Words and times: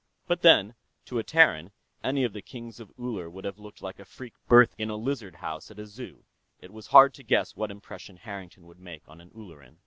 But 0.25 0.41
then, 0.41 0.73
to 1.05 1.19
a 1.19 1.23
Terran, 1.23 1.69
any 2.03 2.23
of 2.23 2.33
the 2.33 2.41
kings 2.41 2.79
of 2.79 2.91
Uller 2.97 3.29
would 3.29 3.45
have 3.45 3.59
looked 3.59 3.83
like 3.83 3.99
a 3.99 4.03
freak 4.03 4.33
birth 4.47 4.73
in 4.79 4.89
a 4.89 4.95
lizard 4.95 5.35
house 5.35 5.69
at 5.69 5.77
a 5.77 5.85
zoo; 5.85 6.25
it 6.59 6.73
was 6.73 6.87
hard 6.87 7.13
to 7.13 7.23
guess 7.23 7.55
what 7.55 7.69
impression 7.69 8.17
Harrington 8.17 8.65
would 8.65 8.79
make 8.79 9.07
on 9.07 9.21
an 9.21 9.29
Ulleran. 9.35 9.77